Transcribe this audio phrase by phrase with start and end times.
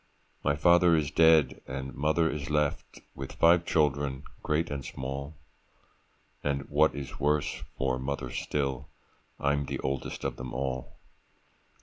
[0.43, 5.35] 'My father is dead, and mother is left With five children, great and small;
[6.43, 8.87] And what is worse for mother still,
[9.39, 10.95] I'm the oldest of them all.